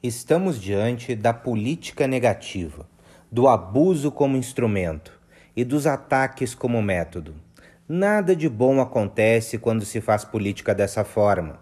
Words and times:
Estamos 0.00 0.60
diante 0.60 1.16
da 1.16 1.34
política 1.34 2.06
negativa, 2.06 2.88
do 3.32 3.48
abuso 3.48 4.12
como 4.12 4.36
instrumento 4.36 5.12
e 5.56 5.64
dos 5.64 5.88
ataques 5.88 6.54
como 6.54 6.80
método. 6.80 7.34
Nada 7.88 8.36
de 8.36 8.48
bom 8.48 8.80
acontece 8.80 9.58
quando 9.58 9.84
se 9.84 10.00
faz 10.00 10.24
política 10.24 10.72
dessa 10.72 11.02
forma. 11.02 11.58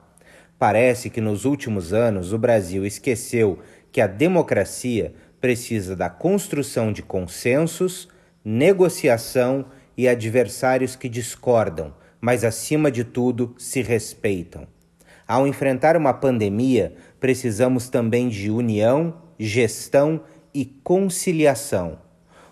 Parece 0.58 1.08
que 1.08 1.18
nos 1.18 1.46
últimos 1.46 1.94
anos 1.94 2.34
o 2.34 2.38
Brasil 2.38 2.84
esqueceu 2.84 3.58
que 3.90 4.02
a 4.02 4.06
democracia 4.06 5.14
precisa 5.40 5.96
da 5.96 6.10
construção 6.10 6.92
de 6.92 7.00
consensos, 7.02 8.06
negociação 8.44 9.64
e 9.96 10.06
adversários 10.06 10.94
que 10.94 11.08
discordam, 11.08 11.94
mas 12.20 12.44
acima 12.44 12.90
de 12.90 13.02
tudo 13.02 13.54
se 13.56 13.80
respeitam. 13.80 14.66
Ao 15.28 15.44
enfrentar 15.44 15.96
uma 15.96 16.14
pandemia, 16.14 16.94
precisamos 17.18 17.88
também 17.88 18.28
de 18.28 18.48
união, 18.48 19.14
gestão 19.36 20.20
e 20.54 20.64
conciliação. 20.64 21.98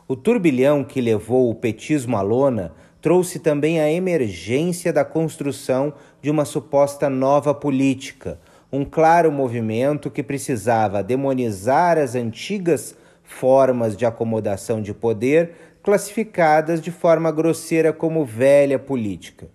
O 0.08 0.16
turbilhão 0.16 0.82
que 0.82 1.00
levou 1.00 1.48
o 1.48 1.54
petismo 1.54 2.16
à 2.16 2.20
lona 2.20 2.72
trouxe 3.00 3.38
também 3.38 3.80
a 3.80 3.90
emergência 3.90 4.92
da 4.92 5.04
construção 5.04 5.94
de 6.20 6.30
uma 6.30 6.44
suposta 6.44 7.08
nova 7.08 7.54
política, 7.54 8.40
um 8.72 8.84
claro 8.84 9.30
movimento 9.30 10.10
que 10.10 10.22
precisava 10.22 11.02
demonizar 11.02 11.96
as 11.96 12.16
antigas 12.16 12.96
formas 13.22 13.96
de 13.96 14.04
acomodação 14.04 14.82
de 14.82 14.92
poder, 14.92 15.52
classificadas 15.82 16.80
de 16.80 16.90
forma 16.90 17.30
grosseira 17.30 17.92
como 17.92 18.24
velha 18.24 18.78
política. 18.78 19.48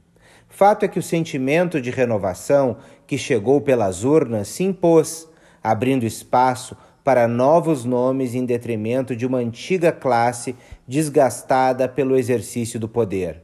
Fato 0.60 0.84
é 0.84 0.90
que 0.90 1.00
o 1.00 1.02
sentimento 1.02 1.80
de 1.80 1.90
renovação 1.90 2.76
que 3.08 3.18
chegou 3.18 3.62
pelas 3.62 4.04
urnas 4.04 4.50
se 4.50 4.66
impôs, 4.66 5.26
abrindo 5.64 6.06
espaço 6.06 6.76
para 7.02 7.30
novos 7.30 7.86
nomes 7.86 8.36
em 8.36 8.44
detrimento 8.44 9.16
de 9.16 9.26
uma 9.26 9.38
antiga 9.38 9.90
classe 9.90 10.58
desgastada 10.86 11.88
pelo 11.88 12.18
exercício 12.18 12.78
do 12.78 12.90
poder. 12.90 13.42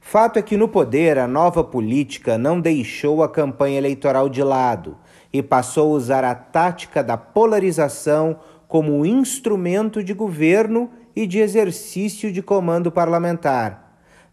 Fato 0.00 0.38
é 0.38 0.42
que 0.42 0.56
no 0.56 0.66
poder 0.66 1.18
a 1.18 1.28
nova 1.28 1.62
política 1.62 2.38
não 2.38 2.58
deixou 2.58 3.22
a 3.22 3.28
campanha 3.28 3.76
eleitoral 3.76 4.26
de 4.26 4.42
lado 4.42 4.96
e 5.30 5.42
passou 5.42 5.92
a 5.92 5.96
usar 5.98 6.24
a 6.24 6.34
tática 6.34 7.04
da 7.04 7.18
polarização 7.18 8.40
como 8.66 9.04
instrumento 9.04 10.02
de 10.02 10.14
governo 10.14 10.90
e 11.14 11.26
de 11.26 11.38
exercício 11.38 12.32
de 12.32 12.40
comando 12.40 12.90
parlamentar 12.90 13.85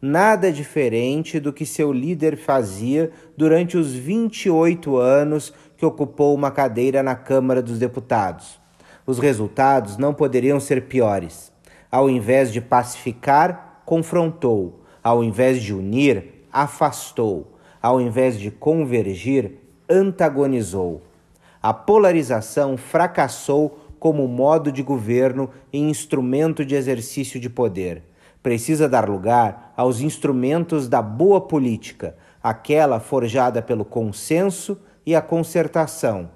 nada 0.06 0.52
diferente 0.52 1.40
do 1.40 1.54
que 1.54 1.66
seu 1.66 1.94
líder 1.94 2.36
fazia 2.36 3.10
durante 3.38 3.78
os 3.78 3.94
28 3.94 4.98
anos 4.98 5.54
que 5.78 5.86
ocupou 5.86 6.36
uma 6.36 6.52
cadeira 6.52 7.02
na 7.02 7.16
Câmara 7.16 7.62
dos 7.62 7.80
Deputados. 7.80 8.60
Os 9.08 9.18
resultados 9.18 9.96
não 9.98 10.14
poderiam 10.14 10.60
ser 10.60 10.88
piores. 10.88 11.54
Ao 11.90 12.10
invés 12.10 12.52
de 12.52 12.60
pacificar, 12.60 13.82
confrontou. 13.86 14.82
Ao 15.02 15.24
invés 15.24 15.64
de 15.64 15.74
unir, 15.74 16.46
afastou. 16.52 17.54
Ao 17.82 18.02
invés 18.02 18.38
de 18.38 18.52
convergir, 18.52 19.54
antagonizou. 19.90 21.02
A 21.62 21.74
polarização 21.74 22.76
fracassou 22.76 23.80
como 24.02 24.28
modo 24.28 24.70
de 24.70 24.84
governo 24.84 25.50
e 25.72 25.80
instrumento 25.80 26.66
de 26.66 26.76
exercício 26.76 27.40
de 27.40 27.50
poder 27.50 28.04
precisa 28.44 28.90
dar 28.90 29.10
lugar 29.10 29.63
aos 29.76 30.02
instrumentos 30.02 30.88
da 30.88 31.02
boa 31.02 31.42
política, 31.42 32.16
aquela 32.42 33.00
forjada 33.00 33.62
pelo 33.62 33.86
consenso 33.86 34.80
e 35.06 35.16
a 35.16 35.22
concertação. 35.22 36.30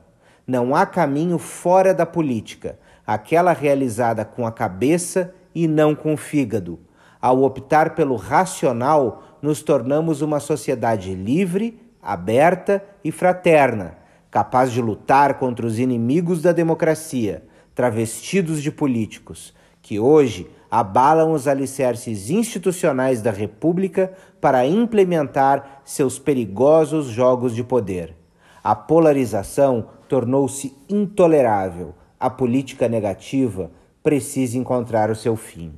Não 0.45 0.75
há 0.75 0.85
caminho 0.85 1.37
fora 1.37 1.93
da 1.93 2.05
política, 2.05 2.79
aquela 3.05 3.53
realizada 3.53 4.23
com 4.23 4.47
a 4.47 4.51
cabeça 4.51 5.33
e 5.53 5.67
não 5.67 5.93
com 5.93 6.13
o 6.13 6.17
fígado. 6.17 6.79
Ao 7.21 7.41
optar 7.43 7.95
pelo 7.95 8.15
racional, 8.15 9.23
nos 9.41 9.61
tornamos 9.61 10.21
uma 10.21 10.39
sociedade 10.39 11.13
livre, 11.13 11.79
aberta 12.01 12.83
e 13.03 13.11
fraterna, 13.11 13.97
capaz 14.31 14.71
de 14.71 14.81
lutar 14.81 15.35
contra 15.35 15.65
os 15.65 15.79
inimigos 15.79 16.41
da 16.41 16.51
democracia, 16.51 17.43
travestidos 17.73 18.61
de 18.61 18.71
políticos, 18.71 19.53
que 19.87 20.01
hoje 20.01 20.49
abalam 20.69 21.31
os 21.31 21.47
alicerces 21.47 22.29
institucionais 22.29 23.21
da 23.21 23.31
República 23.31 24.11
para 24.41 24.67
implementar 24.67 25.81
seus 25.85 26.19
perigosos 26.19 27.05
jogos 27.05 27.55
de 27.55 27.63
poder. 27.63 28.13
A 28.61 28.75
polarização 28.75 29.87
tornou-se 30.09 30.75
intolerável. 30.89 31.95
A 32.19 32.29
política 32.29 32.89
negativa 32.89 33.71
precisa 34.03 34.57
encontrar 34.57 35.09
o 35.09 35.15
seu 35.15 35.37
fim. 35.37 35.71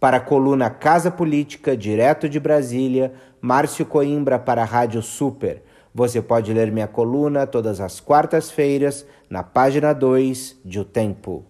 Para 0.00 0.16
a 0.16 0.20
coluna 0.20 0.70
Casa 0.70 1.10
Política, 1.10 1.76
direto 1.76 2.30
de 2.30 2.40
Brasília, 2.40 3.12
Márcio 3.38 3.84
Coimbra 3.84 4.38
para 4.38 4.62
a 4.62 4.64
Rádio 4.64 5.02
Super. 5.02 5.62
Você 5.94 6.22
pode 6.22 6.54
ler 6.54 6.72
minha 6.72 6.88
coluna 6.88 7.46
todas 7.46 7.82
as 7.82 8.00
quartas-feiras 8.00 9.06
na 9.28 9.42
página 9.42 9.92
2 9.92 10.56
de 10.64 10.80
O 10.80 10.86
Tempo. 10.86 11.44